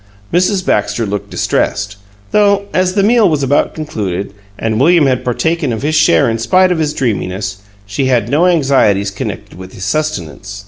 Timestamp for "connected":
9.11-9.59